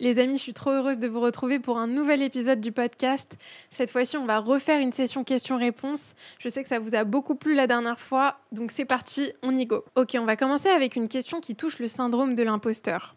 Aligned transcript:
Les 0.00 0.20
amis, 0.20 0.36
je 0.36 0.42
suis 0.42 0.54
trop 0.54 0.70
heureuse 0.70 1.00
de 1.00 1.08
vous 1.08 1.18
retrouver 1.18 1.58
pour 1.58 1.76
un 1.76 1.88
nouvel 1.88 2.22
épisode 2.22 2.60
du 2.60 2.70
podcast. 2.70 3.36
Cette 3.68 3.90
fois-ci, 3.90 4.16
on 4.16 4.26
va 4.26 4.38
refaire 4.38 4.78
une 4.78 4.92
session 4.92 5.24
questions-réponses. 5.24 6.14
Je 6.38 6.48
sais 6.48 6.62
que 6.62 6.68
ça 6.68 6.78
vous 6.78 6.94
a 6.94 7.02
beaucoup 7.02 7.34
plu 7.34 7.56
la 7.56 7.66
dernière 7.66 7.98
fois, 7.98 8.38
donc 8.52 8.70
c'est 8.70 8.84
parti, 8.84 9.32
on 9.42 9.56
y 9.56 9.66
go. 9.66 9.84
Ok, 9.96 10.16
on 10.16 10.24
va 10.24 10.36
commencer 10.36 10.68
avec 10.68 10.94
une 10.94 11.08
question 11.08 11.40
qui 11.40 11.56
touche 11.56 11.80
le 11.80 11.88
syndrome 11.88 12.36
de 12.36 12.44
l'imposteur. 12.44 13.16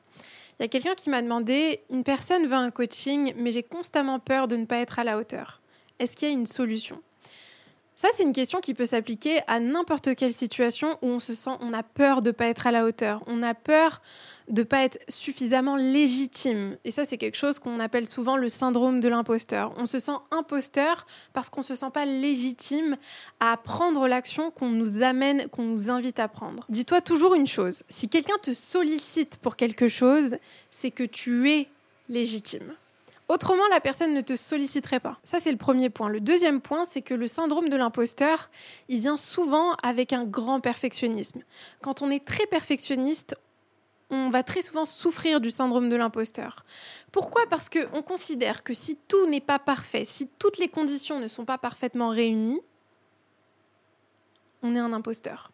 Il 0.59 0.63
y 0.63 0.65
a 0.65 0.70
quelqu'un 0.70 0.96
qui 0.96 1.12
m'a 1.12 1.21
demandé, 1.21 1.81
une 1.91 2.04
personne 2.04 2.47
veut 2.47 2.54
un 2.54 2.71
coaching, 2.71 3.34
mais 3.38 3.52
j'ai 3.52 3.61
constamment 3.61 4.18
peur 4.18 4.48
de 4.48 4.55
ne 4.55 4.66
pas 4.66 4.77
être 4.77 4.98
à 4.98 5.04
la 5.04 5.20
hauteur. 5.20 5.61
Est-ce 6.00 6.16
qu'il 6.16 6.29
y 6.29 6.32
a 6.32 6.34
une 6.34 6.48
solution? 6.48 7.00
Ça, 8.02 8.07
c'est 8.15 8.23
une 8.23 8.33
question 8.33 8.61
qui 8.61 8.73
peut 8.73 8.88
s'appliquer 8.88 9.41
à 9.45 9.59
n'importe 9.59 10.15
quelle 10.15 10.34
situation 10.34 10.97
où 11.04 11.07
on 11.09 11.20
se 11.20 11.36
sent, 11.36 11.52
on 11.59 11.71
a 11.71 11.84
peur 11.84 12.23
de 12.23 12.29
ne 12.29 12.31
pas 12.31 12.47
être 12.47 12.66
à 12.66 12.71
la 12.71 12.84
hauteur, 12.84 13.21
on 13.27 13.43
a 13.43 13.54
peur 13.54 14.02
de 14.47 14.61
ne 14.61 14.66
pas 14.66 14.81
être 14.81 14.97
suffisamment 15.07 15.75
légitime. 15.75 16.77
Et 16.84 16.89
ça, 16.89 17.05
c'est 17.05 17.20
quelque 17.20 17.38
chose 17.38 17.59
qu'on 17.59 17.79
appelle 17.79 18.07
souvent 18.07 18.38
le 18.38 18.49
syndrome 18.49 19.02
de 19.02 19.07
l'imposteur. 19.07 19.71
On 19.77 19.85
se 19.85 19.99
sent 19.99 20.17
imposteur 20.31 21.05
parce 21.34 21.52
qu'on 21.52 21.59
ne 21.59 21.66
se 21.66 21.76
sent 21.76 21.91
pas 21.93 22.05
légitime 22.05 22.98
à 23.40 23.55
prendre 23.55 24.07
l'action 24.07 24.49
qu'on 24.49 24.70
nous 24.70 25.04
amène, 25.04 25.48
qu'on 25.49 25.65
nous 25.65 25.91
invite 25.91 26.18
à 26.18 26.27
prendre. 26.27 26.65
Dis-toi 26.70 27.02
toujours 27.02 27.35
une 27.35 27.45
chose, 27.45 27.84
si 27.88 28.09
quelqu'un 28.09 28.40
te 28.41 28.52
sollicite 28.52 29.38
pour 29.38 29.55
quelque 29.55 29.88
chose, 29.88 30.38
c'est 30.71 30.90
que 30.90 31.04
tu 31.04 31.52
es 31.52 31.68
légitime. 32.09 32.73
Autrement, 33.31 33.66
la 33.70 33.80
personne 33.80 34.13
ne 34.13 34.20
te 34.20 34.35
solliciterait 34.35 34.99
pas. 34.99 35.17
Ça, 35.23 35.40
c'est 35.40 35.53
le 35.53 35.58
premier 35.58 35.90
point. 35.90 36.09
Le 36.09 36.20
deuxième 36.20 36.59
point, 36.59 36.84
c'est 36.84 37.02
que 37.02 37.13
le 37.13 37.27
syndrome 37.27 37.70
de 37.70 37.77
l'imposteur, 37.77 38.52
il 38.90 38.99
vient 38.99 39.16
souvent 39.16 39.76
avec 39.84 40.12
un 40.12 40.26
grand 40.26 40.59
perfectionnisme. 40.59 41.41
Quand 41.81 42.02
on 42.02 42.09
est 42.09 42.26
très 42.26 42.45
perfectionniste, 42.45 43.38
on 44.09 44.31
va 44.31 44.44
très 44.44 44.62
souvent 44.62 44.84
souffrir 44.84 45.40
du 45.40 45.49
syndrome 45.49 45.88
de 45.88 45.95
l'imposteur. 45.95 46.66
Pourquoi? 47.13 47.44
Parce 47.49 47.70
qu'on 47.70 48.02
considère 48.02 48.63
que 48.63 48.73
si 48.73 48.98
tout 49.07 49.26
n'est 49.27 49.40
pas 49.40 49.59
parfait, 49.59 50.04
si 50.04 50.27
toutes 50.38 50.57
les 50.57 50.68
conditions 50.68 51.18
ne 51.21 51.29
sont 51.29 51.46
pas 51.46 51.57
parfaitement 51.57 52.09
réunies, 52.09 52.59
on 54.62 54.76
est 54.76 54.79
un 54.79 54.91
imposteur. 54.91 55.54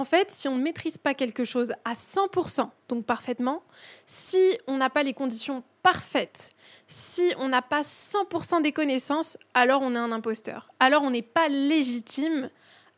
En 0.00 0.04
fait, 0.04 0.30
si 0.30 0.48
on 0.48 0.56
ne 0.56 0.62
maîtrise 0.62 0.96
pas 0.96 1.12
quelque 1.12 1.44
chose 1.44 1.74
à 1.84 1.92
100%, 1.92 2.70
donc 2.88 3.04
parfaitement, 3.04 3.62
si 4.06 4.58
on 4.66 4.78
n'a 4.78 4.88
pas 4.88 5.02
les 5.02 5.12
conditions 5.12 5.62
parfaites, 5.82 6.52
si 6.88 7.34
on 7.36 7.48
n'a 7.48 7.60
pas 7.60 7.82
100% 7.82 8.62
des 8.62 8.72
connaissances, 8.72 9.36
alors 9.52 9.82
on 9.82 9.94
est 9.94 9.98
un 9.98 10.10
imposteur. 10.10 10.70
Alors 10.80 11.02
on 11.02 11.10
n'est 11.10 11.20
pas 11.20 11.48
légitime 11.48 12.48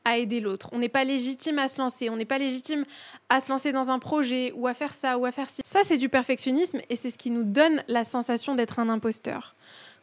à 0.04 0.18
aider 0.18 0.38
l'autre. 0.38 0.68
On 0.70 0.78
n'est 0.78 0.88
pas 0.88 1.02
légitime 1.02 1.58
à 1.58 1.66
se 1.66 1.78
lancer. 1.78 2.08
On 2.08 2.14
n'est 2.14 2.24
pas 2.24 2.38
légitime 2.38 2.84
à 3.28 3.40
se 3.40 3.50
lancer 3.50 3.72
dans 3.72 3.90
un 3.90 3.98
projet 3.98 4.52
ou 4.54 4.68
à 4.68 4.74
faire 4.74 4.94
ça 4.94 5.18
ou 5.18 5.26
à 5.26 5.32
faire 5.32 5.50
ci. 5.50 5.60
Ça, 5.64 5.80
c'est 5.82 5.98
du 5.98 6.08
perfectionnisme 6.08 6.82
et 6.88 6.94
c'est 6.94 7.10
ce 7.10 7.18
qui 7.18 7.32
nous 7.32 7.42
donne 7.42 7.82
la 7.88 8.04
sensation 8.04 8.54
d'être 8.54 8.78
un 8.78 8.88
imposteur. 8.88 9.56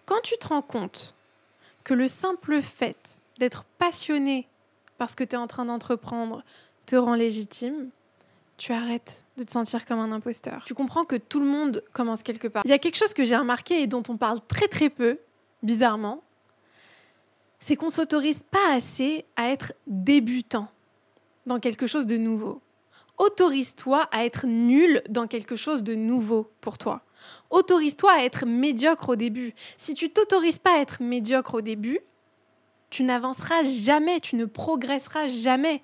Quand 0.05 0.19
tu 0.21 0.37
te 0.37 0.49
rends 0.49 0.61
compte 0.61 1.15
que 1.85 1.93
le 1.93 2.09
simple 2.09 2.61
fait 2.61 3.21
d'être 3.37 3.63
passionné 3.77 4.49
parce 4.97 5.15
que 5.15 5.23
tu 5.23 5.35
es 5.35 5.37
en 5.37 5.47
train 5.47 5.63
d'entreprendre, 5.63 6.43
te 6.89 6.95
rend 6.95 7.13
légitime, 7.13 7.89
tu 8.57 8.73
arrêtes 8.73 9.23
de 9.37 9.43
te 9.43 9.51
sentir 9.51 9.85
comme 9.85 9.99
un 9.99 10.11
imposteur. 10.11 10.63
Tu 10.65 10.73
comprends 10.73 11.05
que 11.05 11.15
tout 11.15 11.39
le 11.39 11.45
monde 11.45 11.83
commence 11.93 12.23
quelque 12.23 12.47
part. 12.47 12.63
Il 12.65 12.71
y 12.71 12.73
a 12.73 12.79
quelque 12.79 12.97
chose 12.97 13.13
que 13.13 13.23
j'ai 13.23 13.37
remarqué 13.37 13.83
et 13.83 13.87
dont 13.87 14.01
on 14.09 14.17
parle 14.17 14.39
très 14.47 14.67
très 14.67 14.89
peu, 14.89 15.19
bizarrement, 15.61 16.23
c'est 17.59 17.75
qu'on 17.75 17.91
s'autorise 17.91 18.41
pas 18.49 18.73
assez 18.73 19.23
à 19.35 19.49
être 19.49 19.73
débutant 19.85 20.67
dans 21.45 21.59
quelque 21.59 21.85
chose 21.85 22.07
de 22.07 22.17
nouveau. 22.17 22.59
Autorise-toi 23.19 24.07
à 24.11 24.25
être 24.25 24.47
nul 24.47 25.03
dans 25.09 25.27
quelque 25.27 25.55
chose 25.55 25.83
de 25.83 25.93
nouveau 25.93 26.49
pour 26.59 26.79
toi. 26.79 27.01
Autorise-toi 27.51 28.11
à 28.13 28.23
être 28.23 28.47
médiocre 28.47 29.09
au 29.09 29.15
début. 29.15 29.53
Si 29.77 29.93
tu 29.93 30.09
t'autorises 30.09 30.57
pas 30.57 30.77
à 30.77 30.79
être 30.79 31.03
médiocre 31.03 31.53
au 31.53 31.61
début, 31.61 31.99
tu 32.89 33.03
n'avanceras 33.03 33.63
jamais, 33.63 34.19
tu 34.21 34.37
ne 34.37 34.45
progresseras 34.45 35.27
jamais 35.27 35.83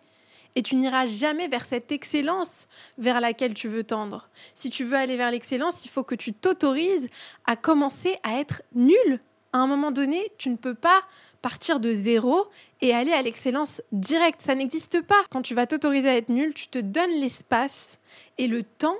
et 0.55 0.63
tu 0.63 0.75
n'iras 0.75 1.05
jamais 1.05 1.47
vers 1.47 1.65
cette 1.65 1.91
excellence 1.91 2.67
vers 2.97 3.19
laquelle 3.19 3.53
tu 3.53 3.67
veux 3.67 3.83
tendre. 3.83 4.29
Si 4.53 4.69
tu 4.69 4.83
veux 4.83 4.95
aller 4.95 5.17
vers 5.17 5.31
l'excellence, 5.31 5.85
il 5.85 5.89
faut 5.89 6.03
que 6.03 6.15
tu 6.15 6.33
t'autorises 6.33 7.09
à 7.45 7.55
commencer 7.55 8.17
à 8.23 8.39
être 8.39 8.61
nul. 8.73 9.19
À 9.53 9.59
un 9.59 9.67
moment 9.67 9.91
donné, 9.91 10.31
tu 10.37 10.49
ne 10.49 10.55
peux 10.55 10.73
pas 10.73 11.03
partir 11.41 11.79
de 11.79 11.93
zéro 11.93 12.47
et 12.81 12.93
aller 12.93 13.11
à 13.11 13.21
l'excellence 13.21 13.81
directe. 13.91 14.41
Ça 14.41 14.55
n'existe 14.55 15.01
pas. 15.01 15.23
Quand 15.29 15.41
tu 15.41 15.53
vas 15.53 15.67
t'autoriser 15.67 16.09
à 16.09 16.15
être 16.15 16.29
nul, 16.29 16.53
tu 16.53 16.69
te 16.69 16.79
donnes 16.79 17.19
l'espace 17.19 17.99
et 18.37 18.47
le 18.47 18.63
temps 18.63 18.97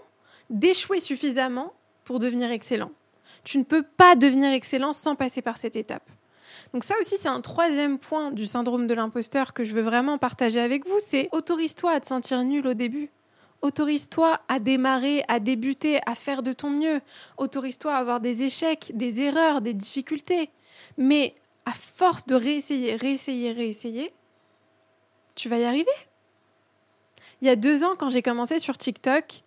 d'échouer 0.49 0.99
suffisamment 0.99 1.73
pour 2.03 2.19
devenir 2.19 2.51
excellent. 2.51 2.91
Tu 3.43 3.57
ne 3.57 3.63
peux 3.63 3.83
pas 3.83 4.15
devenir 4.15 4.51
excellent 4.51 4.93
sans 4.93 5.15
passer 5.15 5.41
par 5.41 5.57
cette 5.57 5.75
étape. 5.75 6.07
Donc 6.75 6.83
ça 6.83 6.95
aussi, 6.99 7.15
c'est 7.15 7.29
un 7.29 7.39
troisième 7.39 7.97
point 7.97 8.31
du 8.31 8.45
syndrome 8.45 8.85
de 8.85 8.93
l'imposteur 8.93 9.53
que 9.53 9.63
je 9.63 9.73
veux 9.73 9.81
vraiment 9.81 10.17
partager 10.17 10.59
avec 10.59 10.85
vous, 10.85 10.99
c'est 10.99 11.29
autorise-toi 11.31 11.89
à 11.89 12.01
te 12.01 12.05
sentir 12.05 12.43
nul 12.43 12.67
au 12.67 12.73
début. 12.73 13.11
Autorise-toi 13.61 14.41
à 14.49 14.59
démarrer, 14.59 15.23
à 15.29 15.39
débuter, 15.39 16.01
à 16.05 16.15
faire 16.15 16.43
de 16.43 16.51
ton 16.51 16.69
mieux. 16.69 16.99
Autorise-toi 17.37 17.93
à 17.93 17.97
avoir 17.99 18.19
des 18.19 18.43
échecs, 18.43 18.91
des 18.93 19.21
erreurs, 19.21 19.61
des 19.61 19.73
difficultés. 19.73 20.49
Mais 20.97 21.33
à 21.65 21.71
force 21.71 22.25
de 22.25 22.35
réessayer, 22.35 22.97
réessayer, 22.97 23.53
réessayer, 23.53 24.13
tu 25.35 25.47
vas 25.47 25.59
y 25.59 25.63
arriver. 25.63 25.87
Il 27.39 27.47
y 27.47 27.51
a 27.51 27.55
deux 27.55 27.85
ans, 27.85 27.95
quand 27.97 28.09
j'ai 28.09 28.21
commencé 28.21 28.59
sur 28.59 28.77
TikTok, 28.77 29.43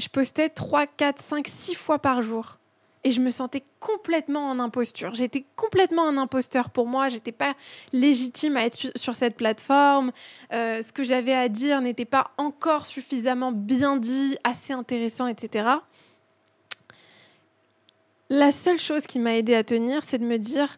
je 0.00 0.08
postais 0.08 0.48
3, 0.48 0.86
4, 0.88 1.22
5, 1.22 1.46
6 1.46 1.76
fois 1.76 2.00
par 2.00 2.20
jour 2.20 2.58
et 3.06 3.12
je 3.12 3.20
me 3.20 3.30
sentais 3.30 3.62
complètement 3.78 4.50
en 4.50 4.58
imposture. 4.58 5.14
J'étais 5.14 5.44
complètement 5.54 6.08
un 6.08 6.16
imposteur 6.16 6.70
pour 6.70 6.88
moi. 6.88 7.08
J'étais 7.08 7.30
pas 7.30 7.54
légitime 7.92 8.56
à 8.56 8.66
être 8.66 8.90
sur, 8.96 9.14
cette 9.14 9.36
plateforme. 9.36 10.10
Euh, 10.52 10.82
ce 10.82 10.92
que 10.92 11.04
j'avais 11.04 11.32
à 11.32 11.48
dire 11.48 11.80
n'était 11.82 12.04
pas 12.04 12.32
encore 12.36 12.84
suffisamment 12.84 13.52
bien 13.52 13.96
dit, 13.96 14.36
assez 14.42 14.72
intéressant, 14.72 15.28
etc. 15.28 15.68
La 18.28 18.50
seule 18.50 18.80
chose 18.80 19.06
qui 19.06 19.20
m'a 19.20 19.36
aidé 19.36 19.54
à 19.54 19.62
tenir, 19.62 20.02
c'est 20.02 20.18
de 20.18 20.26
me 20.26 20.38
dire, 20.38 20.76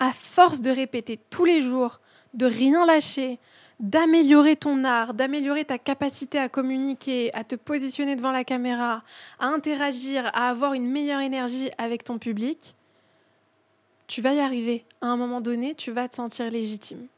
à 0.00 0.10
force 0.10 0.62
de 0.62 0.70
répéter 0.72 1.16
tous 1.30 1.44
les 1.44 1.60
jours, 1.60 2.00
de 2.34 2.46
rien 2.46 2.84
lâcher, 2.86 3.38
d'améliorer 3.82 4.54
ton 4.56 4.84
art, 4.84 5.12
d'améliorer 5.12 5.64
ta 5.64 5.76
capacité 5.76 6.38
à 6.38 6.48
communiquer, 6.48 7.34
à 7.34 7.42
te 7.42 7.56
positionner 7.56 8.16
devant 8.16 8.30
la 8.30 8.44
caméra, 8.44 9.02
à 9.40 9.48
interagir, 9.48 10.30
à 10.32 10.48
avoir 10.48 10.72
une 10.72 10.88
meilleure 10.88 11.20
énergie 11.20 11.70
avec 11.78 12.04
ton 12.04 12.18
public, 12.18 12.76
tu 14.06 14.22
vas 14.22 14.34
y 14.34 14.40
arriver. 14.40 14.84
À 15.00 15.08
un 15.08 15.16
moment 15.16 15.40
donné, 15.40 15.74
tu 15.74 15.90
vas 15.90 16.08
te 16.08 16.14
sentir 16.14 16.50
légitime. 16.50 17.08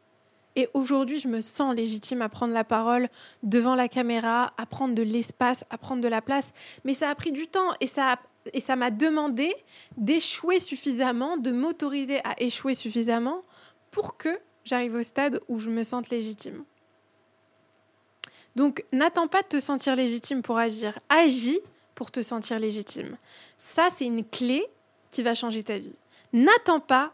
Et 0.56 0.68
aujourd'hui, 0.72 1.18
je 1.18 1.28
me 1.28 1.40
sens 1.40 1.74
légitime 1.74 2.22
à 2.22 2.28
prendre 2.28 2.54
la 2.54 2.64
parole 2.64 3.08
devant 3.42 3.74
la 3.74 3.88
caméra, 3.88 4.54
à 4.56 4.66
prendre 4.66 4.94
de 4.94 5.02
l'espace, 5.02 5.64
à 5.68 5.76
prendre 5.76 6.00
de 6.00 6.08
la 6.08 6.22
place. 6.22 6.52
Mais 6.84 6.94
ça 6.94 7.10
a 7.10 7.14
pris 7.14 7.32
du 7.32 7.46
temps 7.46 7.74
et 7.80 7.86
ça 7.86 8.18
et 8.52 8.60
ça 8.60 8.76
m'a 8.76 8.90
demandé 8.90 9.54
d'échouer 9.96 10.60
suffisamment, 10.60 11.38
de 11.38 11.50
m'autoriser 11.50 12.20
à 12.24 12.34
échouer 12.38 12.74
suffisamment 12.74 13.42
pour 13.90 14.18
que 14.18 14.28
j'arrive 14.64 14.94
au 14.94 15.02
stade 15.02 15.40
où 15.48 15.58
je 15.58 15.70
me 15.70 15.82
sente 15.82 16.10
légitime. 16.10 16.64
Donc 18.56 18.84
n'attends 18.92 19.28
pas 19.28 19.42
de 19.42 19.48
te 19.48 19.60
sentir 19.60 19.96
légitime 19.96 20.42
pour 20.42 20.58
agir, 20.58 20.98
agis 21.08 21.60
pour 21.94 22.10
te 22.10 22.22
sentir 22.22 22.58
légitime. 22.58 23.16
Ça, 23.58 23.88
c'est 23.94 24.06
une 24.06 24.24
clé 24.24 24.66
qui 25.10 25.22
va 25.22 25.34
changer 25.34 25.62
ta 25.62 25.78
vie. 25.78 25.96
N'attends 26.32 26.80
pas 26.80 27.12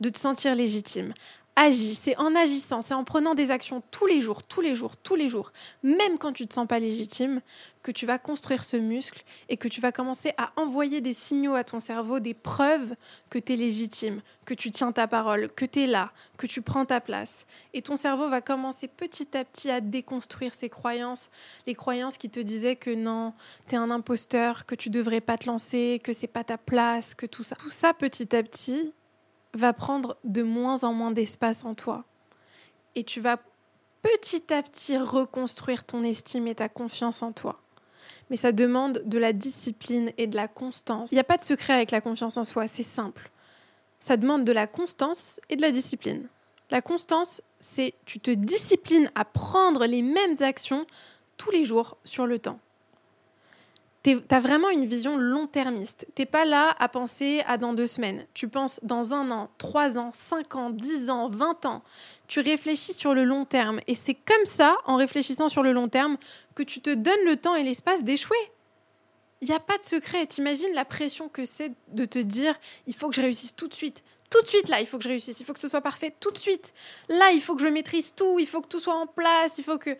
de 0.00 0.08
te 0.08 0.18
sentir 0.18 0.54
légitime 0.54 1.12
agis. 1.56 1.94
C'est 1.94 2.16
en 2.18 2.34
agissant, 2.34 2.82
c'est 2.82 2.94
en 2.94 3.04
prenant 3.04 3.34
des 3.34 3.50
actions 3.50 3.82
tous 3.90 4.06
les 4.06 4.20
jours, 4.20 4.42
tous 4.42 4.60
les 4.60 4.74
jours, 4.74 4.96
tous 4.96 5.14
les 5.14 5.28
jours, 5.28 5.52
même 5.82 6.18
quand 6.18 6.32
tu 6.32 6.44
ne 6.44 6.48
te 6.48 6.54
sens 6.54 6.66
pas 6.66 6.78
légitime, 6.78 7.40
que 7.82 7.90
tu 7.90 8.06
vas 8.06 8.18
construire 8.18 8.64
ce 8.64 8.76
muscle 8.76 9.24
et 9.48 9.56
que 9.56 9.68
tu 9.68 9.80
vas 9.80 9.92
commencer 9.92 10.32
à 10.38 10.52
envoyer 10.56 11.00
des 11.00 11.14
signaux 11.14 11.54
à 11.54 11.64
ton 11.64 11.80
cerveau, 11.80 12.20
des 12.20 12.34
preuves 12.34 12.94
que 13.28 13.38
tu 13.38 13.52
es 13.52 13.56
légitime, 13.56 14.22
que 14.44 14.54
tu 14.54 14.70
tiens 14.70 14.92
ta 14.92 15.08
parole, 15.08 15.50
que 15.50 15.64
tu 15.64 15.82
es 15.82 15.86
là, 15.86 16.12
que 16.36 16.46
tu 16.46 16.62
prends 16.62 16.84
ta 16.84 17.00
place. 17.00 17.46
Et 17.74 17.82
ton 17.82 17.96
cerveau 17.96 18.28
va 18.28 18.40
commencer 18.40 18.88
petit 18.88 19.36
à 19.36 19.44
petit 19.44 19.70
à 19.70 19.80
déconstruire 19.80 20.54
ses 20.54 20.68
croyances, 20.68 21.30
les 21.66 21.74
croyances 21.74 22.18
qui 22.18 22.30
te 22.30 22.40
disaient 22.40 22.76
que 22.76 22.94
non, 22.94 23.32
tu 23.68 23.74
es 23.74 23.78
un 23.78 23.90
imposteur, 23.90 24.64
que 24.64 24.74
tu 24.74 24.90
devrais 24.90 25.20
pas 25.20 25.36
te 25.36 25.46
lancer, 25.46 26.00
que 26.02 26.12
c'est 26.12 26.26
pas 26.26 26.44
ta 26.44 26.58
place, 26.58 27.14
que 27.14 27.26
tout 27.26 27.42
ça. 27.42 27.56
Tout 27.56 27.70
ça 27.70 27.92
petit 27.94 28.34
à 28.34 28.42
petit, 28.42 28.92
va 29.54 29.72
prendre 29.72 30.16
de 30.24 30.42
moins 30.42 30.84
en 30.84 30.92
moins 30.92 31.10
d'espace 31.10 31.64
en 31.64 31.74
toi. 31.74 32.04
Et 32.94 33.04
tu 33.04 33.20
vas 33.20 33.38
petit 34.02 34.52
à 34.52 34.62
petit 34.62 34.98
reconstruire 34.98 35.84
ton 35.84 36.02
estime 36.02 36.46
et 36.46 36.54
ta 36.54 36.68
confiance 36.68 37.22
en 37.22 37.32
toi. 37.32 37.60
Mais 38.30 38.36
ça 38.36 38.52
demande 38.52 39.02
de 39.04 39.18
la 39.18 39.32
discipline 39.32 40.10
et 40.18 40.26
de 40.26 40.36
la 40.36 40.48
constance. 40.48 41.12
Il 41.12 41.14
n'y 41.14 41.20
a 41.20 41.24
pas 41.24 41.36
de 41.36 41.42
secret 41.42 41.72
avec 41.72 41.90
la 41.90 42.00
confiance 42.00 42.36
en 42.36 42.44
soi, 42.44 42.66
c'est 42.66 42.82
simple. 42.82 43.30
Ça 44.00 44.16
demande 44.16 44.44
de 44.44 44.52
la 44.52 44.66
constance 44.66 45.40
et 45.48 45.56
de 45.56 45.62
la 45.62 45.70
discipline. 45.70 46.26
La 46.70 46.80
constance, 46.80 47.42
c'est 47.60 47.94
tu 48.06 48.18
te 48.18 48.30
disciplines 48.30 49.10
à 49.14 49.24
prendre 49.24 49.86
les 49.86 50.02
mêmes 50.02 50.36
actions 50.40 50.86
tous 51.36 51.50
les 51.50 51.64
jours 51.64 51.96
sur 52.04 52.26
le 52.26 52.38
temps. 52.38 52.58
Tu 54.02 54.20
as 54.30 54.40
vraiment 54.40 54.68
une 54.70 54.84
vision 54.84 55.16
long-termiste. 55.16 56.06
T'es 56.14 56.26
pas 56.26 56.44
là 56.44 56.74
à 56.78 56.88
penser 56.88 57.42
à 57.46 57.56
dans 57.56 57.72
deux 57.72 57.86
semaines. 57.86 58.26
Tu 58.34 58.48
penses 58.48 58.80
dans 58.82 59.14
un 59.14 59.30
an, 59.30 59.50
trois 59.58 59.98
ans, 59.98 60.10
cinq 60.12 60.56
ans, 60.56 60.70
dix 60.70 61.08
ans, 61.08 61.28
vingt 61.28 61.64
ans. 61.66 61.82
Tu 62.26 62.40
réfléchis 62.40 62.94
sur 62.94 63.14
le 63.14 63.24
long 63.24 63.44
terme. 63.44 63.80
Et 63.86 63.94
c'est 63.94 64.14
comme 64.14 64.44
ça, 64.44 64.76
en 64.86 64.96
réfléchissant 64.96 65.48
sur 65.48 65.62
le 65.62 65.72
long 65.72 65.88
terme, 65.88 66.16
que 66.54 66.64
tu 66.64 66.80
te 66.80 66.92
donnes 66.92 67.24
le 67.26 67.36
temps 67.36 67.54
et 67.54 67.62
l'espace 67.62 68.02
d'échouer. 68.02 68.36
Il 69.40 69.48
n'y 69.48 69.54
a 69.54 69.60
pas 69.60 69.78
de 69.78 69.84
secret. 69.84 70.26
T'imagines 70.26 70.74
la 70.74 70.84
pression 70.84 71.28
que 71.28 71.44
c'est 71.44 71.72
de 71.88 72.04
te 72.04 72.18
dire 72.18 72.58
il 72.86 72.94
faut 72.94 73.08
que 73.08 73.14
je 73.14 73.22
réussisse 73.22 73.54
tout 73.54 73.68
de 73.68 73.74
suite. 73.74 74.02
Tout 74.30 74.40
de 74.42 74.48
suite, 74.48 74.68
là, 74.68 74.80
il 74.80 74.86
faut 74.86 74.96
que 74.98 75.04
je 75.04 75.10
réussisse. 75.10 75.38
Il 75.40 75.44
faut 75.44 75.52
que 75.52 75.60
ce 75.60 75.68
soit 75.68 75.80
parfait 75.80 76.12
tout 76.18 76.30
de 76.30 76.38
suite. 76.38 76.72
Là, 77.08 77.30
il 77.32 77.42
faut 77.42 77.54
que 77.54 77.62
je 77.62 77.68
maîtrise 77.68 78.14
tout. 78.14 78.38
Il 78.40 78.46
faut 78.46 78.62
que 78.62 78.68
tout 78.68 78.80
soit 78.80 78.94
en 78.94 79.06
place. 79.06 79.58
Il 79.58 79.64
faut 79.64 79.78
que. 79.78 79.96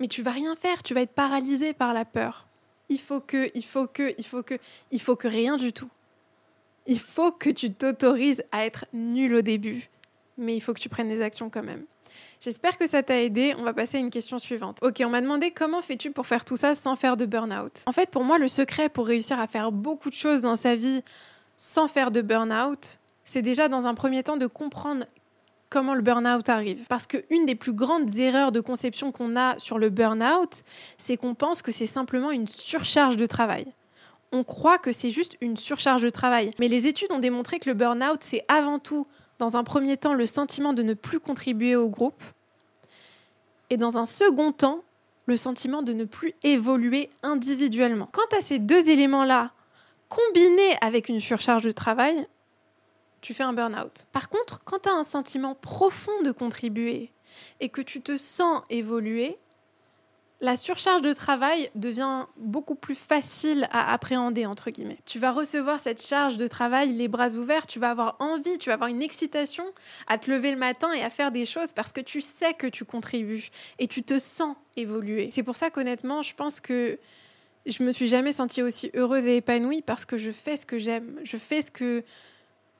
Mais 0.00 0.08
tu 0.08 0.22
vas 0.22 0.30
rien 0.30 0.56
faire. 0.56 0.82
Tu 0.82 0.94
vas 0.94 1.02
être 1.02 1.12
paralysé 1.12 1.72
par 1.72 1.92
la 1.92 2.04
peur. 2.04 2.46
Il 2.92 3.00
faut 3.00 3.20
que, 3.20 3.50
il 3.54 3.64
faut 3.64 3.86
que, 3.86 4.14
il 4.18 4.24
faut 4.24 4.42
que, 4.42 4.54
il 4.90 5.00
faut 5.00 5.16
que 5.16 5.28
rien 5.28 5.56
du 5.56 5.72
tout. 5.72 5.88
Il 6.86 6.98
faut 6.98 7.32
que 7.32 7.48
tu 7.48 7.72
t'autorises 7.72 8.44
à 8.52 8.66
être 8.66 8.84
nul 8.92 9.34
au 9.34 9.40
début. 9.40 9.88
Mais 10.36 10.54
il 10.54 10.60
faut 10.60 10.74
que 10.74 10.80
tu 10.80 10.90
prennes 10.90 11.08
des 11.08 11.22
actions 11.22 11.48
quand 11.48 11.62
même. 11.62 11.84
J'espère 12.40 12.76
que 12.76 12.86
ça 12.86 13.02
t'a 13.02 13.22
aidé. 13.22 13.54
On 13.58 13.62
va 13.62 13.72
passer 13.72 13.96
à 13.96 14.00
une 14.00 14.10
question 14.10 14.38
suivante. 14.38 14.78
Ok, 14.82 15.00
on 15.04 15.08
m'a 15.08 15.22
demandé 15.22 15.52
comment 15.52 15.80
fais-tu 15.80 16.10
pour 16.10 16.26
faire 16.26 16.44
tout 16.44 16.56
ça 16.56 16.74
sans 16.74 16.96
faire 16.96 17.16
de 17.16 17.24
burn-out? 17.24 17.82
En 17.86 17.92
fait, 17.92 18.10
pour 18.10 18.24
moi, 18.24 18.36
le 18.36 18.48
secret 18.48 18.88
pour 18.88 19.06
réussir 19.06 19.40
à 19.40 19.46
faire 19.46 19.72
beaucoup 19.72 20.10
de 20.10 20.14
choses 20.14 20.42
dans 20.42 20.56
sa 20.56 20.76
vie 20.76 21.02
sans 21.56 21.88
faire 21.88 22.10
de 22.10 22.20
burn-out, 22.20 22.98
c'est 23.24 23.42
déjà 23.42 23.68
dans 23.68 23.86
un 23.86 23.94
premier 23.94 24.22
temps 24.22 24.36
de 24.36 24.46
comprendre 24.46 25.06
comment 25.72 25.94
le 25.94 26.02
burn-out 26.02 26.50
arrive. 26.50 26.84
Parce 26.88 27.06
qu'une 27.06 27.46
des 27.46 27.54
plus 27.54 27.72
grandes 27.72 28.14
erreurs 28.18 28.52
de 28.52 28.60
conception 28.60 29.10
qu'on 29.10 29.36
a 29.36 29.58
sur 29.58 29.78
le 29.78 29.88
burn-out, 29.88 30.62
c'est 30.98 31.16
qu'on 31.16 31.34
pense 31.34 31.62
que 31.62 31.72
c'est 31.72 31.86
simplement 31.86 32.30
une 32.30 32.46
surcharge 32.46 33.16
de 33.16 33.24
travail. 33.24 33.66
On 34.32 34.44
croit 34.44 34.76
que 34.76 34.92
c'est 34.92 35.10
juste 35.10 35.38
une 35.40 35.56
surcharge 35.56 36.02
de 36.02 36.10
travail. 36.10 36.50
Mais 36.60 36.68
les 36.68 36.86
études 36.86 37.10
ont 37.10 37.18
démontré 37.18 37.58
que 37.58 37.70
le 37.70 37.74
burn-out, 37.74 38.18
c'est 38.20 38.44
avant 38.48 38.78
tout 38.78 39.06
dans 39.38 39.56
un 39.56 39.64
premier 39.64 39.96
temps 39.96 40.12
le 40.12 40.26
sentiment 40.26 40.74
de 40.74 40.82
ne 40.82 40.92
plus 40.92 41.20
contribuer 41.20 41.74
au 41.74 41.88
groupe 41.88 42.22
et 43.70 43.78
dans 43.78 43.96
un 43.96 44.04
second 44.04 44.52
temps 44.52 44.82
le 45.24 45.38
sentiment 45.38 45.80
de 45.80 45.94
ne 45.94 46.04
plus 46.04 46.34
évoluer 46.44 47.08
individuellement. 47.22 48.10
Quant 48.12 48.36
à 48.36 48.42
ces 48.42 48.58
deux 48.58 48.90
éléments-là, 48.90 49.52
combinés 50.10 50.76
avec 50.82 51.08
une 51.08 51.20
surcharge 51.20 51.64
de 51.64 51.72
travail, 51.72 52.26
tu 53.22 53.32
fais 53.32 53.44
un 53.44 53.54
burn-out. 53.54 54.06
Par 54.12 54.28
contre, 54.28 54.62
quand 54.64 54.80
tu 54.80 54.88
as 54.88 54.92
un 54.92 55.04
sentiment 55.04 55.54
profond 55.54 56.22
de 56.22 56.32
contribuer 56.32 57.12
et 57.60 57.70
que 57.70 57.80
tu 57.80 58.02
te 58.02 58.18
sens 58.18 58.62
évoluer, 58.68 59.38
la 60.42 60.56
surcharge 60.56 61.02
de 61.02 61.12
travail 61.12 61.70
devient 61.76 62.26
beaucoup 62.36 62.74
plus 62.74 62.96
facile 62.96 63.68
à 63.70 63.92
appréhender, 63.92 64.44
entre 64.44 64.70
guillemets. 64.70 64.98
Tu 65.06 65.20
vas 65.20 65.30
recevoir 65.30 65.78
cette 65.78 66.04
charge 66.04 66.36
de 66.36 66.48
travail 66.48 66.92
les 66.94 67.06
bras 67.06 67.36
ouverts, 67.36 67.64
tu 67.64 67.78
vas 67.78 67.90
avoir 67.90 68.16
envie, 68.18 68.58
tu 68.58 68.68
vas 68.68 68.74
avoir 68.74 68.90
une 68.90 69.02
excitation 69.02 69.64
à 70.08 70.18
te 70.18 70.28
lever 70.28 70.50
le 70.50 70.58
matin 70.58 70.92
et 70.92 71.02
à 71.02 71.10
faire 71.10 71.30
des 71.30 71.46
choses 71.46 71.72
parce 71.72 71.92
que 71.92 72.00
tu 72.00 72.20
sais 72.20 72.54
que 72.54 72.66
tu 72.66 72.84
contribues 72.84 73.50
et 73.78 73.86
tu 73.86 74.02
te 74.02 74.18
sens 74.18 74.56
évoluer. 74.76 75.28
C'est 75.30 75.44
pour 75.44 75.54
ça 75.54 75.70
qu'honnêtement, 75.70 76.22
je 76.22 76.34
pense 76.34 76.58
que 76.58 76.98
je 77.64 77.84
me 77.84 77.92
suis 77.92 78.08
jamais 78.08 78.32
sentie 78.32 78.62
aussi 78.62 78.90
heureuse 78.94 79.28
et 79.28 79.36
épanouie 79.36 79.80
parce 79.80 80.04
que 80.04 80.16
je 80.18 80.32
fais 80.32 80.56
ce 80.56 80.66
que 80.66 80.78
j'aime, 80.78 81.20
je 81.22 81.36
fais 81.36 81.62
ce 81.62 81.70
que, 81.70 82.02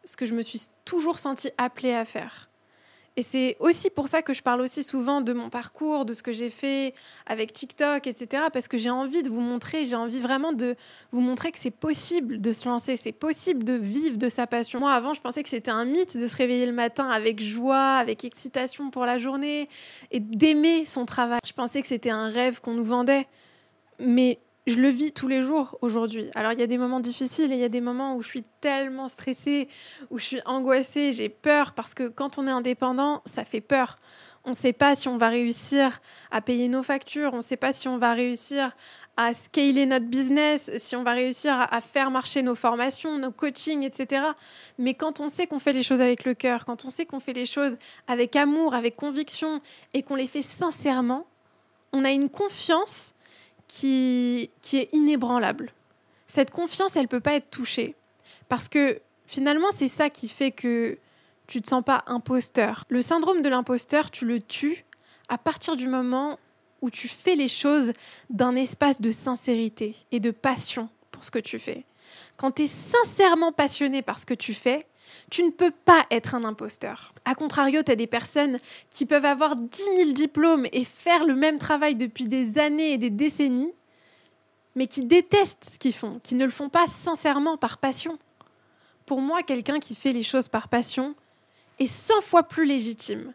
ce 0.05 0.17
que 0.17 0.27
je 0.27 0.35
me 0.35 0.43
suis 0.43 0.61
toujours 0.85 1.19
sentie 1.19 1.51
appelée 1.59 1.95
à 1.95 2.05
faire. 2.05 2.49
Et 3.17 3.23
c'est 3.23 3.57
aussi 3.61 3.91
pour 3.91 4.09
ça 4.09 4.23
que 4.23 4.33
je 4.33 4.43
parle 4.43 4.63
aussi 4.63 4.83
souvent 4.83 5.21
de 5.21 5.35
mon 5.35 5.51
parcours, 5.51 6.07
de 6.07 6.15
ce 6.15 6.23
que 6.23 6.33
j'ai 6.33 6.49
fait 6.49 6.95
avec 7.27 7.53
TikTok, 7.53 8.07
etc. 8.07 8.45
Parce 8.51 8.69
que 8.69 8.79
j'ai 8.79 8.89
envie 8.89 9.23
de 9.23 9.29
vous 9.29 9.43
montrer, 9.43 9.85
j'ai 9.85 9.97
envie 9.97 10.19
vraiment 10.19 10.55
de 10.55 10.77
vous 11.11 11.21
montrer 11.21 11.53
que 11.53 11.59
c'est 11.59 11.71
possible 11.71 12.41
de 12.41 12.53
se 12.55 12.67
lancer, 12.67 12.97
c'est 12.97 13.13
possible 13.13 13.65
de 13.65 13.75
vivre 13.75 14.17
de 14.17 14.31
sa 14.31 14.47
passion. 14.47 14.81
Moi, 14.81 14.93
avant, 14.93 15.13
je 15.13 15.21
pensais 15.21 15.43
que 15.43 15.51
c'était 15.51 15.71
un 15.71 15.85
mythe 15.85 16.17
de 16.17 16.27
se 16.27 16.37
réveiller 16.37 16.65
le 16.65 16.73
matin 16.73 17.11
avec 17.11 17.43
joie, 17.43 17.97
avec 17.97 18.25
excitation 18.25 18.91
pour 18.91 19.05
la 19.05 19.19
journée 19.19 19.69
et 20.11 20.21
d'aimer 20.21 20.87
son 20.87 21.05
travail. 21.05 21.41
Je 21.47 21.53
pensais 21.53 21.83
que 21.83 21.89
c'était 21.89 22.11
un 22.11 22.31
rêve 22.31 22.61
qu'on 22.61 22.73
nous 22.73 22.85
vendait. 22.85 23.27
Mais 23.99 24.39
je 24.67 24.77
le 24.77 24.89
vis 24.89 25.13
tous 25.13 25.29
les 25.29 25.43
jours 25.43 25.77
aujourd'hui. 25.81 26.31
Alors 26.35 26.53
il 26.53 26.61
y 26.61 26.63
a 26.63 26.67
des 26.67 26.79
moments 26.79 27.01
difficiles 27.01 27.53
et 27.53 27.57
il 27.57 27.61
y 27.61 27.65
a 27.65 27.69
des 27.69 27.81
moments 27.81 28.17
où 28.17 28.23
je 28.23 28.29
suis 28.29 28.45
tellement 28.61 29.09
stressée, 29.09 29.69
où 30.11 30.19
je 30.19 30.25
suis 30.25 30.41
angoissée, 30.45 31.13
j'ai 31.13 31.29
peur 31.29 31.73
parce 31.73 31.95
que 31.95 32.09
quand 32.09 32.39
on 32.39 32.47
est 32.47 32.53
indépendant, 32.53 33.23
ça 33.25 33.45
fait 33.45 33.61
peur. 33.61 33.97
On 34.45 34.51
ne 34.51 34.55
sait 34.55 34.73
pas 34.73 34.95
si 34.95 35.09
on 35.09 35.19
va 35.19 35.29
réussir 35.29 36.01
à 36.31 36.41
payer 36.41 36.69
nos 36.69 36.83
factures, 36.83 37.33
on 37.33 37.37
ne 37.37 37.43
sait 37.43 37.57
pas 37.57 37.73
si 37.73 37.89
on 37.89 37.99
va 37.99 38.13
réussir 38.13 38.73
à 39.17 39.35
scaler 39.35 39.87
notre 39.87 40.07
business, 40.07 40.71
si 40.79 40.97
on 40.97 41.03
va 41.03 41.13
réussir 41.13 41.69
à 41.71 41.81
faire 41.81 42.11
marcher 42.11 42.43
nos 42.43 42.55
formations, 42.55 43.19
nos 43.19 43.31
coachings, 43.31 43.83
etc. 43.83 44.25
Mais 44.79 44.95
quand 44.95 45.21
on 45.21 45.29
sait 45.29 45.47
qu'on 45.47 45.59
fait 45.59 45.75
les 45.75 45.83
choses 45.83 46.01
avec 46.01 46.25
le 46.25 46.35
cœur, 46.35 46.65
quand 46.65 46.85
on 46.85 46.91
sait 46.91 47.05
qu'on 47.05 47.21
fait 47.21 47.35
les 47.35 47.47
choses 47.47 47.77
avec 48.09 48.35
amour, 48.37 48.75
avec 48.75 48.97
conviction 48.97 49.61
et 49.93 50.03
qu'on 50.03 50.15
les 50.15 50.27
fait 50.27 50.43
sincèrement, 50.43 51.27
on 51.93 52.05
a 52.05 52.11
une 52.11 52.31
confiance 52.31 53.15
qui, 53.73 54.51
qui 54.61 54.77
est 54.77 54.89
inébranlable. 54.93 55.71
Cette 56.27 56.51
confiance, 56.51 56.95
elle 56.95 57.03
ne 57.03 57.09
peut 57.09 57.21
pas 57.21 57.35
être 57.35 57.51
touchée. 57.51 57.95
Parce 58.49 58.69
que 58.69 59.01
finalement, 59.27 59.69
c'est 59.75 59.89
ça 59.89 60.11
qui 60.11 60.29
fait 60.29 60.51
que 60.51 60.99
tu 61.47 61.59
ne 61.59 61.63
te 61.63 61.69
sens 61.69 61.83
pas 61.83 62.05
imposteur. 62.07 62.85
Le 62.89 63.01
syndrome 63.01 63.41
de 63.41 63.49
l'imposteur, 63.49 64.11
tu 64.11 64.27
le 64.27 64.41
tues 64.41 64.85
à 65.29 65.39
partir 65.39 65.75
du 65.77 65.89
moment 65.89 66.39
où 66.83 66.91
tu 66.91 67.09
fais 67.09 67.35
les 67.35 67.49
choses 67.49 67.93
d'un 68.29 68.57
espace 68.57 69.01
de 69.01 69.11
sincérité 69.11 69.97
et 70.11 70.21
de 70.21 70.31
passion 70.31 70.91
pour 71.11 71.25
ce 71.25 71.31
que 71.31 71.39
tu 71.39 71.59
fais. 71.59 71.87
Quand 72.37 72.53
tu 72.53 72.63
es 72.63 72.67
sincèrement 72.67 73.53
passionné 73.53 74.03
par 74.03 74.19
ce 74.19 74.27
que 74.27 74.35
tu 74.35 74.53
fais, 74.53 74.87
tu 75.31 75.43
ne 75.43 75.51
peux 75.51 75.71
pas 75.71 76.05
être 76.11 76.35
un 76.35 76.45
imposteur. 76.45 77.15
A 77.25 77.35
contrario, 77.35 77.83
tu 77.83 77.93
as 77.93 77.97
des 77.97 78.07
personnes 78.07 78.59
qui 78.91 79.07
peuvent 79.07 79.25
avoir 79.25 79.57
10 79.57 79.83
000 79.97 80.13
diplômes 80.13 80.67
et 80.73 80.85
faire 80.85 81.27
le 81.27 81.35
même 81.35 81.59
travail 81.59 81.95
depuis 81.95 82.27
des 82.27 82.59
années 82.59 82.93
et 82.93 82.99
des 82.99 83.11
décennies, 83.11 83.73
mais 84.75 84.87
qui 84.87 85.05
détestent 85.05 85.71
ce 85.75 85.79
qu'ils 85.79 85.95
font, 85.95 86.21
qui 86.23 86.35
ne 86.35 86.45
le 86.45 86.51
font 86.51 86.69
pas 86.69 86.87
sincèrement 86.87 87.57
par 87.57 87.79
passion. 87.79 88.19
Pour 89.07 89.21
moi, 89.21 89.43
quelqu'un 89.43 89.81
qui 89.81 89.95
fait 89.95 90.13
les 90.13 90.23
choses 90.23 90.49
par 90.49 90.69
passion 90.69 91.15
est 91.79 91.87
100 91.87 92.21
fois 92.23 92.43
plus 92.43 92.65
légitime. 92.65 93.33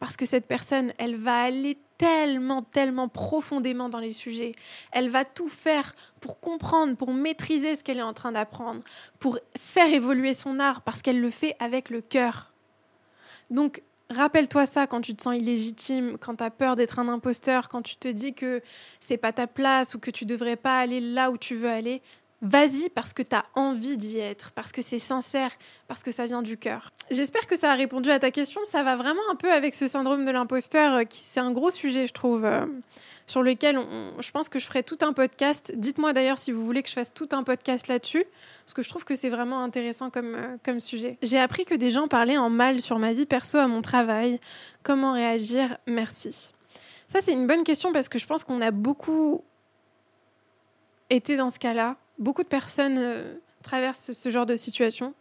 Parce 0.00 0.16
que 0.16 0.26
cette 0.26 0.46
personne, 0.46 0.92
elle 0.98 1.14
va 1.14 1.42
aller 1.42 1.78
tellement, 1.98 2.62
tellement 2.62 3.08
profondément 3.08 3.90
dans 3.90 3.98
les 3.98 4.14
sujets. 4.14 4.52
Elle 4.90 5.10
va 5.10 5.26
tout 5.26 5.48
faire 5.48 5.94
pour 6.22 6.40
comprendre, 6.40 6.96
pour 6.96 7.12
maîtriser 7.12 7.76
ce 7.76 7.84
qu'elle 7.84 7.98
est 7.98 8.02
en 8.02 8.14
train 8.14 8.32
d'apprendre, 8.32 8.80
pour 9.18 9.38
faire 9.56 9.92
évoluer 9.92 10.32
son 10.32 10.58
art, 10.58 10.80
parce 10.80 11.02
qu'elle 11.02 11.20
le 11.20 11.30
fait 11.30 11.54
avec 11.58 11.90
le 11.90 12.00
cœur. 12.00 12.54
Donc, 13.50 13.82
rappelle-toi 14.08 14.64
ça 14.64 14.86
quand 14.86 15.02
tu 15.02 15.14
te 15.14 15.22
sens 15.22 15.36
illégitime, 15.36 16.16
quand 16.18 16.36
tu 16.36 16.44
as 16.44 16.50
peur 16.50 16.76
d'être 16.76 16.98
un 16.98 17.08
imposteur, 17.08 17.68
quand 17.68 17.82
tu 17.82 17.96
te 17.96 18.08
dis 18.08 18.32
que 18.32 18.62
c'est 19.00 19.18
pas 19.18 19.32
ta 19.32 19.46
place 19.46 19.94
ou 19.94 19.98
que 19.98 20.10
tu 20.10 20.24
devrais 20.24 20.56
pas 20.56 20.80
aller 20.80 21.00
là 21.00 21.30
où 21.30 21.36
tu 21.36 21.56
veux 21.56 21.68
aller. 21.68 22.00
Vas-y 22.42 22.88
parce 22.88 23.12
que 23.12 23.22
tu 23.22 23.36
as 23.36 23.44
envie 23.54 23.98
d'y 23.98 24.18
être, 24.18 24.52
parce 24.52 24.72
que 24.72 24.80
c'est 24.80 24.98
sincère, 24.98 25.50
parce 25.88 26.02
que 26.02 26.10
ça 26.10 26.26
vient 26.26 26.40
du 26.40 26.56
cœur. 26.56 26.90
J'espère 27.10 27.46
que 27.46 27.54
ça 27.54 27.72
a 27.72 27.74
répondu 27.74 28.10
à 28.10 28.18
ta 28.18 28.30
question. 28.30 28.62
Ça 28.64 28.82
va 28.82 28.96
vraiment 28.96 29.20
un 29.30 29.34
peu 29.34 29.52
avec 29.52 29.74
ce 29.74 29.86
syndrome 29.86 30.24
de 30.24 30.30
l'imposteur, 30.30 30.94
euh, 30.94 31.04
qui 31.04 31.18
c'est 31.18 31.40
un 31.40 31.50
gros 31.50 31.70
sujet, 31.70 32.06
je 32.06 32.14
trouve, 32.14 32.46
euh, 32.46 32.64
sur 33.26 33.42
lequel 33.42 33.78
je 34.20 34.30
pense 34.30 34.48
que 34.48 34.58
je 34.58 34.64
ferai 34.64 34.82
tout 34.82 34.96
un 35.02 35.12
podcast. 35.12 35.72
Dites-moi 35.76 36.14
d'ailleurs 36.14 36.38
si 36.38 36.50
vous 36.50 36.64
voulez 36.64 36.82
que 36.82 36.88
je 36.88 36.94
fasse 36.94 37.12
tout 37.12 37.28
un 37.32 37.42
podcast 37.42 37.88
là-dessus, 37.88 38.24
parce 38.64 38.72
que 38.72 38.82
je 38.82 38.88
trouve 38.88 39.04
que 39.04 39.16
c'est 39.16 39.30
vraiment 39.30 39.62
intéressant 39.62 40.08
comme, 40.08 40.34
euh, 40.34 40.56
comme 40.64 40.80
sujet. 40.80 41.18
J'ai 41.20 41.38
appris 41.38 41.66
que 41.66 41.74
des 41.74 41.90
gens 41.90 42.08
parlaient 42.08 42.38
en 42.38 42.48
mal 42.48 42.80
sur 42.80 42.98
ma 42.98 43.12
vie 43.12 43.26
perso 43.26 43.58
à 43.58 43.66
mon 43.66 43.82
travail. 43.82 44.40
Comment 44.82 45.12
réagir? 45.12 45.76
Merci. 45.86 46.52
Ça, 47.06 47.20
c'est 47.20 47.32
une 47.32 47.46
bonne 47.46 47.64
question 47.64 47.92
parce 47.92 48.08
que 48.08 48.18
je 48.18 48.26
pense 48.26 48.44
qu'on 48.44 48.62
a 48.62 48.70
beaucoup 48.70 49.44
été 51.10 51.36
dans 51.36 51.50
ce 51.50 51.58
cas-là 51.58 51.96
beaucoup 52.20 52.42
de 52.42 52.48
personnes 52.48 52.98
euh, 52.98 53.34
traversent 53.62 54.12
ce 54.12 54.30
genre 54.30 54.46
de 54.46 54.56
situation. 54.56 55.14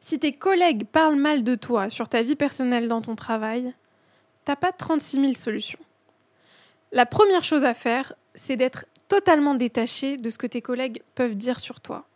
Si 0.00 0.18
tes 0.18 0.32
collègues 0.32 0.84
parlent 0.84 1.16
mal 1.16 1.44
de 1.44 1.54
toi 1.54 1.88
sur 1.88 2.08
ta 2.08 2.22
vie 2.22 2.36
personnelle 2.36 2.88
dans 2.88 3.00
ton 3.00 3.14
travail, 3.14 3.72
t'as 4.44 4.56
pas 4.56 4.72
36 4.72 5.20
000 5.20 5.32
solutions. 5.34 5.78
La 6.90 7.06
première 7.06 7.44
chose 7.44 7.64
à 7.64 7.72
faire, 7.72 8.12
c'est 8.34 8.56
d'être 8.56 8.84
totalement 9.08 9.54
détaché 9.54 10.16
de 10.16 10.28
ce 10.28 10.38
que 10.38 10.46
tes 10.46 10.60
collègues 10.60 11.02
peuvent 11.14 11.36
dire 11.36 11.60
sur 11.60 11.80
toi. 11.80 12.06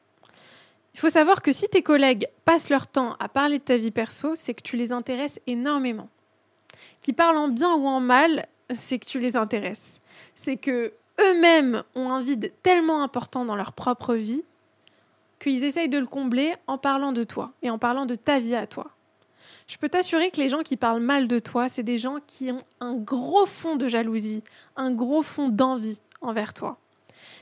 Il 0.94 1.00
faut 1.00 1.10
savoir 1.10 1.42
que 1.42 1.52
si 1.52 1.68
tes 1.68 1.82
collègues 1.82 2.26
passent 2.44 2.70
leur 2.70 2.86
temps 2.86 3.16
à 3.20 3.28
parler 3.28 3.58
de 3.58 3.64
ta 3.64 3.76
vie 3.76 3.90
perso, 3.90 4.34
c'est 4.34 4.54
que 4.54 4.62
tu 4.62 4.76
les 4.76 4.92
intéresses 4.92 5.40
énormément. 5.46 6.08
Qu'ils 7.00 7.14
parlent 7.14 7.36
en 7.36 7.48
bien 7.48 7.74
ou 7.74 7.86
en 7.86 8.00
mal, 8.00 8.46
c'est 8.74 8.98
que 8.98 9.06
tu 9.06 9.20
les 9.20 9.36
intéresses. 9.36 10.00
C'est 10.34 10.56
que 10.56 10.92
eux-mêmes 11.20 11.82
ont 11.94 12.10
un 12.10 12.22
vide 12.22 12.52
tellement 12.62 13.02
important 13.02 13.44
dans 13.44 13.56
leur 13.56 13.72
propre 13.72 14.14
vie 14.14 14.44
qu'ils 15.38 15.64
essayent 15.64 15.88
de 15.88 15.98
le 15.98 16.06
combler 16.06 16.54
en 16.66 16.78
parlant 16.78 17.12
de 17.12 17.24
toi 17.24 17.52
et 17.62 17.70
en 17.70 17.78
parlant 17.78 18.06
de 18.06 18.14
ta 18.14 18.40
vie 18.40 18.54
à 18.54 18.66
toi. 18.66 18.90
Je 19.66 19.76
peux 19.78 19.88
t'assurer 19.88 20.30
que 20.30 20.40
les 20.40 20.48
gens 20.48 20.62
qui 20.62 20.76
parlent 20.76 21.02
mal 21.02 21.26
de 21.28 21.38
toi, 21.38 21.68
c'est 21.68 21.82
des 21.82 21.98
gens 21.98 22.18
qui 22.26 22.52
ont 22.52 22.62
un 22.80 22.94
gros 22.94 23.46
fond 23.46 23.76
de 23.76 23.88
jalousie, 23.88 24.44
un 24.76 24.92
gros 24.92 25.22
fond 25.22 25.48
d'envie 25.48 26.00
envers 26.20 26.54
toi. 26.54 26.78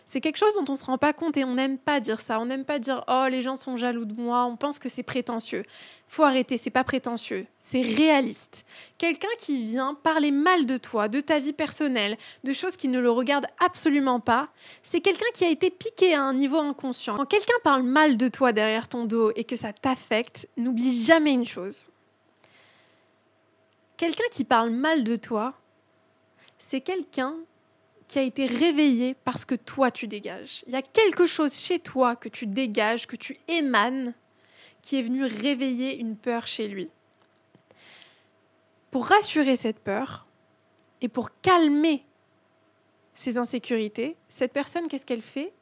C'est 0.06 0.20
quelque 0.20 0.36
chose 0.36 0.54
dont 0.54 0.64
on 0.68 0.72
ne 0.72 0.78
se 0.78 0.84
rend 0.84 0.98
pas 0.98 1.12
compte 1.12 1.36
et 1.36 1.44
on 1.44 1.54
n'aime 1.54 1.78
pas 1.78 1.98
dire 1.98 2.20
ça. 2.20 2.38
On 2.38 2.46
n'aime 2.46 2.64
pas 2.64 2.78
dire 2.78 3.02
oh 3.08 3.26
les 3.30 3.40
gens 3.40 3.56
sont 3.56 3.76
jaloux 3.76 4.04
de 4.04 4.14
moi. 4.14 4.44
On 4.44 4.56
pense 4.56 4.78
que 4.78 4.88
c'est 4.88 5.02
prétentieux. 5.02 5.62
Faut 6.08 6.24
arrêter. 6.24 6.58
C'est 6.58 6.70
pas 6.70 6.84
prétentieux. 6.84 7.46
C'est 7.58 7.80
réaliste. 7.80 8.66
Quelqu'un 8.98 9.28
qui 9.38 9.64
vient 9.64 9.94
parler 9.94 10.30
mal 10.30 10.66
de 10.66 10.76
toi, 10.76 11.08
de 11.08 11.20
ta 11.20 11.40
vie 11.40 11.54
personnelle, 11.54 12.18
de 12.44 12.52
choses 12.52 12.76
qui 12.76 12.88
ne 12.88 13.00
le 13.00 13.10
regardent 13.10 13.48
absolument 13.64 14.20
pas, 14.20 14.48
c'est 14.82 15.00
quelqu'un 15.00 15.30
qui 15.32 15.44
a 15.44 15.48
été 15.48 15.70
piqué 15.70 16.14
à 16.14 16.22
un 16.22 16.34
niveau 16.34 16.58
inconscient. 16.58 17.16
Quand 17.16 17.24
quelqu'un 17.24 17.54
parle 17.62 17.82
mal 17.82 18.18
de 18.18 18.28
toi 18.28 18.52
derrière 18.52 18.88
ton 18.88 19.06
dos 19.06 19.32
et 19.36 19.44
que 19.44 19.56
ça 19.56 19.72
t'affecte, 19.72 20.48
n'oublie 20.58 21.02
jamais 21.02 21.32
une 21.32 21.46
chose. 21.46 21.88
Quelqu'un 23.96 24.24
qui 24.30 24.44
parle 24.44 24.70
mal 24.70 25.02
de 25.02 25.16
toi, 25.16 25.54
c'est 26.58 26.80
quelqu'un 26.80 27.36
qui 28.08 28.18
a 28.18 28.22
été 28.22 28.46
réveillé 28.46 29.14
parce 29.24 29.44
que 29.44 29.54
toi 29.54 29.90
tu 29.90 30.06
dégages. 30.06 30.64
Il 30.66 30.72
y 30.72 30.76
a 30.76 30.82
quelque 30.82 31.26
chose 31.26 31.54
chez 31.54 31.78
toi 31.78 32.16
que 32.16 32.28
tu 32.28 32.46
dégages, 32.46 33.06
que 33.06 33.16
tu 33.16 33.38
émanes, 33.48 34.14
qui 34.82 34.98
est 34.98 35.02
venu 35.02 35.24
réveiller 35.24 35.98
une 35.98 36.16
peur 36.16 36.46
chez 36.46 36.68
lui. 36.68 36.90
Pour 38.90 39.06
rassurer 39.06 39.56
cette 39.56 39.78
peur 39.78 40.26
et 41.00 41.08
pour 41.08 41.40
calmer 41.40 42.04
ses 43.14 43.38
insécurités, 43.38 44.16
cette 44.28 44.52
personne, 44.52 44.88
qu'est-ce 44.88 45.06
qu'elle 45.06 45.22
fait? 45.22 45.52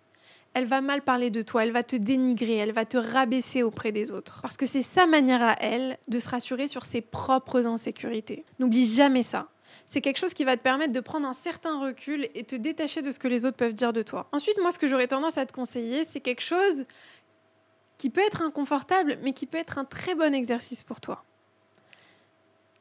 Elle 0.54 0.66
va 0.66 0.80
mal 0.80 1.02
parler 1.02 1.30
de 1.30 1.40
toi, 1.40 1.64
elle 1.64 1.72
va 1.72 1.82
te 1.82 1.96
dénigrer, 1.96 2.56
elle 2.56 2.72
va 2.72 2.84
te 2.84 2.98
rabaisser 2.98 3.62
auprès 3.62 3.92
des 3.92 4.10
autres. 4.10 4.40
Parce 4.42 4.56
que 4.56 4.66
c'est 4.66 4.82
sa 4.82 5.06
manière 5.06 5.42
à 5.42 5.56
elle 5.60 5.98
de 6.08 6.18
se 6.18 6.28
rassurer 6.28 6.68
sur 6.68 6.84
ses 6.84 7.00
propres 7.00 7.66
insécurités. 7.66 8.44
N'oublie 8.58 8.86
jamais 8.86 9.22
ça 9.22 9.51
c'est 9.92 10.00
quelque 10.00 10.16
chose 10.16 10.32
qui 10.32 10.44
va 10.44 10.56
te 10.56 10.62
permettre 10.62 10.94
de 10.94 11.00
prendre 11.00 11.28
un 11.28 11.34
certain 11.34 11.78
recul 11.78 12.26
et 12.34 12.44
te 12.44 12.56
détacher 12.56 13.02
de 13.02 13.12
ce 13.12 13.18
que 13.18 13.28
les 13.28 13.44
autres 13.44 13.58
peuvent 13.58 13.74
dire 13.74 13.92
de 13.92 14.00
toi. 14.00 14.26
Ensuite, 14.32 14.58
moi, 14.58 14.72
ce 14.72 14.78
que 14.78 14.88
j'aurais 14.88 15.06
tendance 15.06 15.36
à 15.36 15.44
te 15.44 15.52
conseiller, 15.52 16.06
c'est 16.06 16.20
quelque 16.20 16.40
chose 16.40 16.84
qui 17.98 18.08
peut 18.08 18.22
être 18.22 18.40
inconfortable, 18.40 19.18
mais 19.22 19.34
qui 19.34 19.44
peut 19.44 19.58
être 19.58 19.76
un 19.76 19.84
très 19.84 20.14
bon 20.14 20.32
exercice 20.32 20.82
pour 20.82 21.02
toi. 21.02 21.22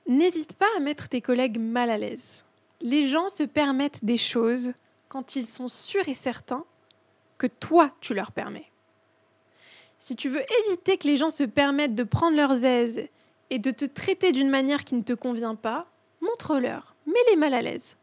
N'hésite 0.08 0.54
pas 0.54 0.70
à 0.78 0.80
mettre 0.80 1.10
tes 1.10 1.20
collègues 1.20 1.60
mal 1.60 1.90
à 1.90 1.98
l'aise. 1.98 2.46
Les 2.80 3.06
gens 3.10 3.28
se 3.28 3.44
permettent 3.44 4.06
des 4.06 4.18
choses 4.18 4.72
quand 5.10 5.36
ils 5.36 5.46
sont 5.46 5.68
sûrs 5.68 6.08
et 6.08 6.14
certains 6.14 6.64
que 7.38 7.48
toi, 7.48 7.92
tu 8.00 8.14
leur 8.14 8.32
permets. 8.32 8.72
Si 9.98 10.16
tu 10.16 10.30
veux 10.30 10.46
éviter 10.66 10.98
que 10.98 11.08
les 11.08 11.18
gens 11.18 11.30
se 11.30 11.44
permettent 11.44 11.96
de 11.96 12.04
prendre 12.04 12.38
leurs 12.38 12.64
aises 12.64 13.10
et 13.50 13.60
de 13.60 13.72
te 13.72 13.84
traiter 13.84 14.32
d'une 14.32 14.50
manière 14.50 14.86
qui 14.86 14.96
ne 14.96 15.04
te 15.04 15.12
convient 15.12 15.56
pas, 15.56 15.88
montre-leur, 16.22 16.91
mets-les 17.06 17.36
mal 17.36 17.54
à 17.54 17.62
l'aise. 17.62 17.98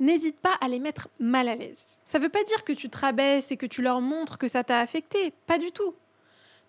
N'hésite 0.00 0.38
pas 0.38 0.56
à 0.60 0.68
les 0.68 0.78
mettre 0.78 1.08
mal 1.18 1.48
à 1.48 1.54
l'aise. 1.54 2.02
Ça 2.04 2.18
ne 2.18 2.24
veut 2.24 2.30
pas 2.30 2.44
dire 2.44 2.64
que 2.64 2.72
tu 2.72 2.88
te 2.88 2.98
rabaisses 2.98 3.52
et 3.52 3.56
que 3.56 3.66
tu 3.66 3.82
leur 3.82 4.00
montres 4.00 4.38
que 4.38 4.48
ça 4.48 4.64
t'a 4.64 4.80
affecté, 4.80 5.32
pas 5.46 5.58
du 5.58 5.72
tout. 5.72 5.94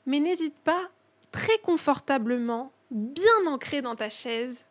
Mais 0.05 0.19
n'hésite 0.19 0.59
pas, 0.59 0.89
très 1.31 1.57
confortablement, 1.59 2.71
bien 2.91 3.47
ancré 3.47 3.81
dans 3.81 3.95
ta 3.95 4.09
chaise, 4.09 4.65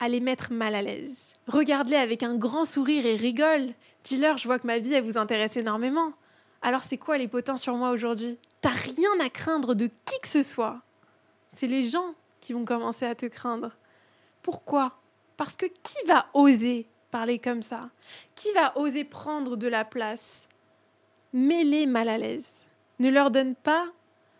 à 0.00 0.08
les 0.08 0.20
mettre 0.20 0.52
mal 0.52 0.74
à 0.74 0.82
l'aise. 0.82 1.34
Regarde-les 1.46 1.96
avec 1.96 2.24
un 2.24 2.34
grand 2.34 2.64
sourire 2.64 3.06
et 3.06 3.14
rigole. 3.14 3.68
Dis-leur, 4.02 4.36
je 4.36 4.48
vois 4.48 4.58
que 4.58 4.66
ma 4.66 4.80
vie, 4.80 4.94
elle 4.94 5.04
vous 5.04 5.16
intéresse 5.16 5.56
énormément. 5.56 6.12
Alors 6.60 6.82
c'est 6.82 6.96
quoi 6.96 7.18
les 7.18 7.28
potins 7.28 7.56
sur 7.56 7.76
moi 7.76 7.90
aujourd'hui? 7.90 8.38
T'as 8.60 8.70
rien 8.70 9.20
à 9.20 9.28
craindre 9.28 9.74
de 9.74 9.86
qui 9.86 10.20
que 10.20 10.28
ce 10.28 10.42
soit. 10.42 10.80
C'est 11.52 11.66
les 11.66 11.84
gens 11.84 12.14
qui 12.40 12.52
vont 12.52 12.64
commencer 12.64 13.04
à 13.04 13.14
te 13.14 13.26
craindre. 13.26 13.76
Pourquoi? 14.42 15.01
Parce 15.36 15.56
que 15.56 15.66
qui 15.66 16.06
va 16.06 16.26
oser 16.34 16.88
parler 17.10 17.38
comme 17.38 17.62
ça? 17.62 17.90
Qui 18.34 18.52
va 18.54 18.76
oser 18.78 19.04
prendre 19.04 19.56
de 19.56 19.68
la 19.68 19.84
place? 19.84 20.48
Mets-les 21.32 21.86
mal 21.86 22.08
à 22.08 22.18
l'aise. 22.18 22.66
Ne 22.98 23.10
leur 23.10 23.30
donne 23.30 23.54
pas 23.54 23.86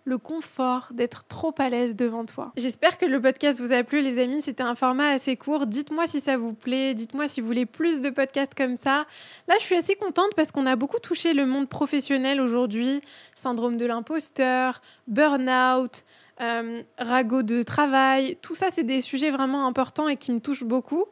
le 0.05 0.19
confort 0.19 0.89
d'être 0.93 1.25
trop 1.27 1.55
à 1.59 1.69
l'aise 1.69 1.97
devant 1.97 2.25
toi. 2.25 2.53
J'espère 2.57 2.99
que 2.99 3.07
le 3.07 3.21
podcast 3.21 3.61
vous 3.61 3.73
a 3.73 3.83
plu 3.85 4.03
les 4.03 4.21
amis, 4.21 4.43
c'était 4.43 4.63
un 4.63 4.75
format 4.75 5.11
assez 5.11 5.37
court. 5.37 5.67
Dites-moi 5.67 6.07
si 6.07 6.21
ça 6.21 6.37
vous 6.37 6.55
plaît, 6.55 6.95
dites-moi 6.95 7.29
si 7.29 7.41
vous 7.41 7.47
voulez 7.47 7.67
plus 7.67 8.01
de 8.01 8.11
podcasts 8.11 8.55
comme 8.55 8.77
ça. 8.77 9.07
Là, 9.49 9.55
je 9.61 9.65
suis 9.65 9.77
assez 9.77 9.95
contente 9.95 10.35
parce 10.35 10.51
qu'on 10.51 10.67
a 10.67 10.77
beaucoup 10.77 10.99
touché 10.99 11.35
le 11.35 11.47
monde 11.47 11.69
professionnel 11.69 12.41
aujourd'hui, 12.41 13.01
syndrome 13.35 13.77
de 13.77 13.87
l'imposteur, 13.87 14.81
burn-out, 15.07 16.05
euh, 16.43 16.83
ragot 16.99 17.43
de 17.43 17.63
travail, 17.63 18.37
tout 18.43 18.55
ça, 18.55 18.67
c'est 18.73 18.83
des 18.83 19.01
sujets 19.01 19.31
vraiment 19.31 19.67
importants 19.67 20.09
et 20.09 20.17
qui 20.17 20.33
me 20.33 20.41
touchent 20.41 20.65
beaucoup. 20.65 21.05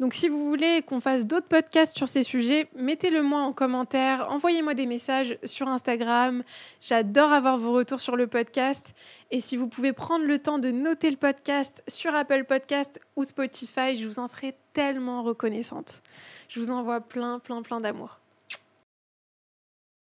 Donc, 0.00 0.14
si 0.14 0.28
vous 0.28 0.48
voulez 0.48 0.82
qu'on 0.82 1.00
fasse 1.00 1.26
d'autres 1.26 1.46
podcasts 1.48 1.96
sur 1.96 2.08
ces 2.08 2.22
sujets, 2.22 2.68
mettez-le 2.76 3.22
moi 3.22 3.40
en 3.40 3.52
commentaire, 3.52 4.26
envoyez-moi 4.30 4.74
des 4.74 4.86
messages 4.86 5.38
sur 5.44 5.68
Instagram. 5.68 6.42
J'adore 6.80 7.32
avoir 7.32 7.58
vos 7.58 7.72
retours 7.72 8.00
sur 8.00 8.16
le 8.16 8.26
podcast. 8.26 8.94
Et 9.30 9.40
si 9.40 9.56
vous 9.56 9.68
pouvez 9.68 9.92
prendre 9.92 10.24
le 10.24 10.38
temps 10.38 10.58
de 10.58 10.70
noter 10.70 11.10
le 11.10 11.16
podcast 11.16 11.82
sur 11.86 12.14
Apple 12.14 12.44
Podcast 12.44 13.00
ou 13.16 13.24
Spotify, 13.24 13.96
je 13.96 14.08
vous 14.08 14.18
en 14.18 14.26
serai 14.26 14.54
tellement 14.72 15.22
reconnaissante. 15.22 16.02
Je 16.48 16.60
vous 16.60 16.70
envoie 16.70 17.00
plein, 17.00 17.40
plein, 17.40 17.62
plein 17.62 17.80
d'amour. 17.80 18.20